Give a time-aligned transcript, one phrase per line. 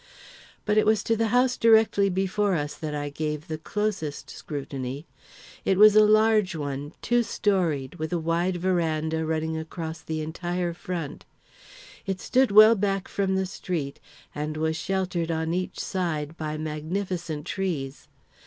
[0.65, 5.05] But it was to the house directly before us that I gave the closest scrutiny.
[5.63, 10.73] It was a large one, two storied, with a wide veranda running across the entire
[10.73, 11.23] front.
[12.07, 13.99] It stood well back from the street,
[14.33, 18.07] and was sheltered on each side by magnificent trees.